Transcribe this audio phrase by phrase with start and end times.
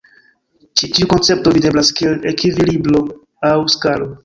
[0.81, 3.05] Ĉi tiu koncepto videblas kiel ekvilibro
[3.53, 4.13] aŭ skalo.